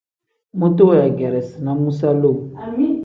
[0.59, 2.41] Mutu weegeresi muusa lowu.